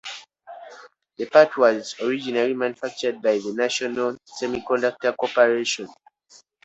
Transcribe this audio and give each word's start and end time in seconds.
The 1.17 1.27
part 1.27 1.55
was 1.57 1.93
originally 2.01 2.55
manufactured 2.55 3.21
by 3.21 3.37
the 3.37 3.53
National 3.53 4.17
Semiconductor 4.41 5.15
Corporation. 5.15 5.89